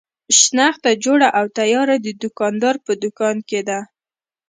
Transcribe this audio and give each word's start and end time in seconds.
شنخته 0.39 0.91
جوړه 1.03 1.27
او 1.39 1.45
تیاره 1.57 1.95
د 2.01 2.07
دوکاندار 2.23 2.75
په 2.85 2.91
دوکان 3.03 3.37
کې 3.49 3.61
ده. 3.67 3.79